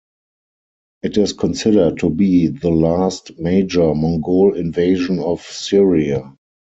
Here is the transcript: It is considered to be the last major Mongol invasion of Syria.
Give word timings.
It 1.03 1.15
is 1.19 1.31
considered 1.33 1.99
to 1.99 2.09
be 2.09 2.47
the 2.47 2.71
last 2.71 3.37
major 3.37 3.93
Mongol 3.93 4.55
invasion 4.55 5.19
of 5.19 5.41
Syria. 5.43 6.35